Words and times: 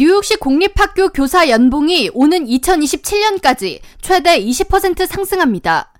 뉴욕시 0.00 0.36
공립학교 0.36 1.08
교사 1.08 1.48
연봉이 1.48 2.08
오는 2.14 2.46
2027년까지 2.46 3.80
최대 4.00 4.40
20% 4.40 5.04
상승합니다. 5.06 5.92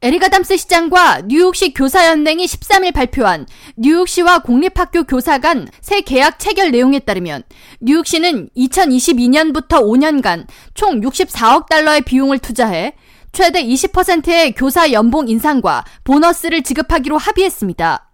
에릭 0.00 0.20
아담스 0.20 0.56
시장과 0.58 1.22
뉴욕시 1.26 1.74
교사연맹이 1.74 2.46
13일 2.46 2.94
발표한 2.94 3.46
뉴욕시와 3.76 4.42
공립학교 4.42 5.02
교사 5.02 5.38
간 5.38 5.66
새 5.80 6.02
계약 6.02 6.38
체결 6.38 6.70
내용에 6.70 7.00
따르면 7.00 7.42
뉴욕시는 7.80 8.48
2022년부터 8.56 9.82
5년간 9.82 10.46
총 10.74 11.00
64억 11.00 11.68
달러의 11.68 12.02
비용을 12.02 12.38
투자해 12.38 12.94
최대 13.32 13.64
20%의 13.64 14.52
교사 14.52 14.92
연봉 14.92 15.26
인상과 15.26 15.84
보너스를 16.04 16.62
지급하기로 16.62 17.18
합의했습니다. 17.18 18.08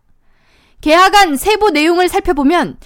계약안 0.80 1.36
세부 1.36 1.70
내용을 1.70 2.08
살펴보면 2.08 2.78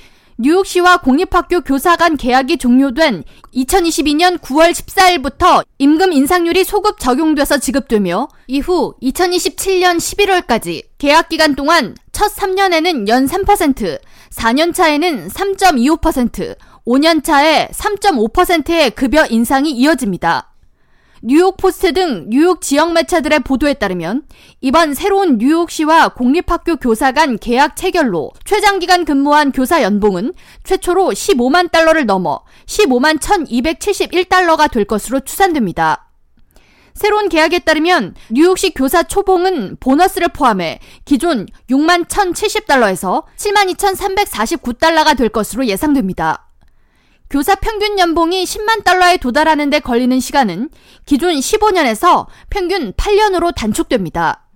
뉴욕시와 0.43 0.97
공립학교 0.97 1.61
교사 1.61 1.95
간 1.95 2.17
계약이 2.17 2.59
종료된 2.59 3.23
2022년 3.55 4.39
9월 4.39 4.73
14일부터 4.73 5.65
임금 5.79 6.13
인상률이 6.13 6.65
소급 6.65 6.99
적용돼서 6.99 7.59
지급되며 7.59 8.27
이후 8.49 8.93
2027년 9.01 9.99
11월까지 9.99 10.83
계약 10.99 11.29
기간 11.29 11.55
동안 11.55 11.95
첫 12.11 12.35
3년에는 12.35 13.07
연 13.07 13.27
3%, 13.27 14.01
4년 14.33 14.75
차에는 14.75 15.29
3.25%, 15.29 16.57
5년 16.89 17.23
차에 17.23 17.69
3.5%의 17.69 18.91
급여 18.91 19.25
인상이 19.31 19.71
이어집니다. 19.71 20.52
뉴욕 21.25 21.57
포스트 21.57 21.93
등 21.93 22.27
뉴욕 22.31 22.61
지역 22.61 22.93
매체들의 22.95 23.41
보도에 23.41 23.75
따르면 23.75 24.25
이번 24.61 24.93
새로운 24.93 25.39
뉴욕시와 25.39 26.09
공립학교 26.09 26.75
교사 26.77 27.13
간 27.13 27.39
계약 27.39 27.77
체결로 27.77 28.33
최장기간 28.45 29.05
근무한 29.05 29.53
교사 29.53 29.83
연봉은 29.83 30.33
최초로 30.65 31.11
15만 31.11 31.71
달러를 31.71 32.07
넘어 32.07 32.43
15만 32.67 33.21
1271달러가 33.21 34.69
될 34.69 34.85
것으로 34.85 35.21
추산됩니다. 35.21 36.11
새로운 36.93 37.29
계약에 37.29 37.61
따르면 37.61 38.17
뉴욕시 38.29 38.75
교사 38.75 39.05
초봉은 39.05 39.77
보너스를 39.79 40.27
포함해 40.27 40.81
기존 41.05 41.47
6만 41.71 42.09
1070달러에서 42.09 43.23
7만 43.37 43.73
2349달러가 43.77 45.17
될 45.17 45.29
것으로 45.29 45.67
예상됩니다. 45.67 46.52
교사 47.33 47.55
평균 47.55 47.99
연봉이 47.99 48.45
10만 48.45 48.85
달러에 48.85 49.17
도달하는 49.17 49.71
데 49.71 49.81
걸리는 49.81 50.21
시간은 50.21 50.69
기존 51.07 51.33
15년에서 51.35 52.27
평균 52.51 52.93
8년으로 52.93 53.55
단축됩니다. 53.55 54.51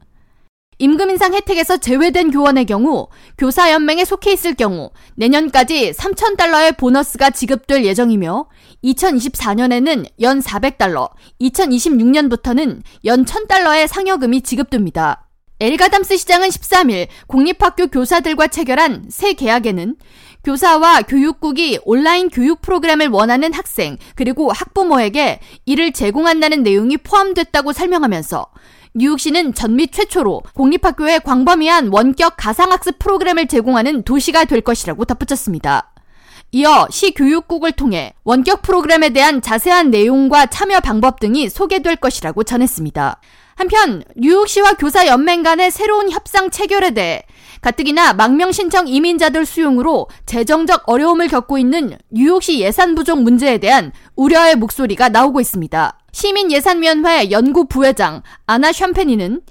임금 0.77 1.09
인상 1.09 1.33
혜택에서 1.33 1.79
제외된 1.79 2.31
교원의 2.31 2.67
경우 2.67 3.09
교사 3.39 3.73
연맹에 3.73 4.05
속해 4.05 4.31
있을 4.31 4.53
경우 4.53 4.91
내년까지 5.15 5.93
3천 5.93 6.37
달러의 6.37 6.73
보너스가 6.73 7.31
지급될 7.31 7.83
예정이며 7.83 8.47
2024년에는 8.85 10.05
연 10.21 10.41
400달러, 10.41 11.09
2026년부터는 11.41 12.83
연 13.07 13.25
1000달러의 13.25 13.87
상여금이 13.87 14.43
지급됩니다. 14.43 15.27
엘가담스 15.61 16.19
시장은 16.19 16.51
13일 16.51 17.07
공립학교 17.27 17.87
교사들과 17.87 18.49
체결한 18.49 19.07
새 19.09 19.33
계약에는 19.33 19.97
교사와 20.47 21.03
교육국이 21.03 21.81
온라인 21.85 22.29
교육 22.29 22.63
프로그램을 22.63 23.09
원하는 23.09 23.53
학생 23.53 23.99
그리고 24.15 24.53
학부모에게 24.53 25.41
이를 25.65 25.91
제공한다는 25.91 26.63
내용이 26.63 26.99
포함됐다고 26.99 27.73
설명하면서 27.73 28.47
뉴욕시는 28.95 29.55
전미 29.55 29.89
최초로 29.89 30.45
공립학교에 30.55 31.19
광범위한 31.19 31.89
원격 31.89 32.35
가상학습 32.37 33.01
프로그램을 33.01 33.49
제공하는 33.49 34.05
도시가 34.05 34.45
될 34.45 34.61
것이라고 34.61 35.05
덧붙였습니다. 35.05 35.93
이어 36.53 36.87
시 36.93 37.11
교육국을 37.11 37.73
통해 37.73 38.15
원격 38.23 38.63
프로그램에 38.63 39.09
대한 39.09 39.43
자세한 39.43 39.91
내용과 39.91 40.47
참여 40.47 40.79
방법 40.79 41.19
등이 41.19 41.49
소개될 41.49 41.97
것이라고 41.97 42.45
전했습니다. 42.45 43.21
한편 43.57 44.05
뉴욕시와 44.15 44.75
교사 44.75 45.09
연맹 45.09 45.43
간의 45.43 45.73
새로운 45.73 46.09
협상 46.11 46.51
체결에 46.51 46.91
대해 46.93 47.23
가뜩이나 47.61 48.13
망명 48.13 48.53
신청 48.53 48.89
이민자들 48.89 49.47
수용으로 49.47 50.09
재정적 50.27 50.85
어려움을 50.87 51.29
겪고 51.29 51.59
있는 51.59 51.97
뉴욕시 52.11 52.61
예산 52.61 52.95
부족 52.95 53.23
문제에 53.23 53.59
대한 53.59 53.93
우려의 54.15 54.57
목소리가 54.57 55.09
나오고 55.09 55.41
있습니다. 55.41 55.99
시민예산위원회 56.13 57.31
연구 57.31 57.67
부회장 57.67 58.23
아나 58.47 58.73
샴페니는 58.73 59.43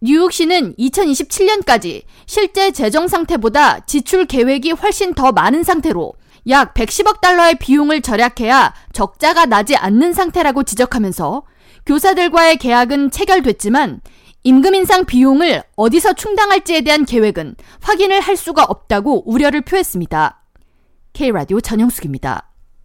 뉴욕시는 0.00 0.74
2027년까지 0.76 2.02
실제 2.26 2.70
재정 2.70 3.08
상태보다 3.08 3.80
지출 3.86 4.26
계획이 4.26 4.72
훨씬 4.72 5.14
더 5.14 5.32
많은 5.32 5.62
상태로 5.62 6.12
약 6.48 6.74
110억 6.74 7.20
달러의 7.20 7.58
비용을 7.58 8.02
절약해야 8.02 8.74
적자가 8.92 9.46
나지 9.46 9.76
않는 9.76 10.12
상태라고 10.12 10.62
지적하면서 10.62 11.42
교사들과의 11.86 12.56
계약은 12.58 13.10
체결됐지만 13.10 14.00
임금 14.46 14.74
인상 14.74 15.06
비용을 15.06 15.62
어디서 15.74 16.12
충당할지에 16.12 16.82
대한 16.82 17.06
계획은 17.06 17.56
확인을 17.80 18.20
할 18.20 18.36
수가 18.36 18.64
없다고 18.64 19.30
우려를 19.30 19.62
표했습니다. 19.62 20.42
K라디오 21.14 21.62
전영숙입니다. 21.62 22.53